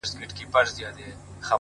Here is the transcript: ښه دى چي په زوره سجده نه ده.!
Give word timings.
ښه 0.09 0.15
دى 0.19 0.27
چي 0.37 0.43
په 0.51 0.59
زوره 0.65 0.69
سجده 0.73 0.91
نه 0.97 1.11
ده.! 1.15 1.15